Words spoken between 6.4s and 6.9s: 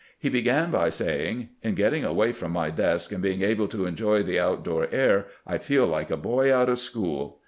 out of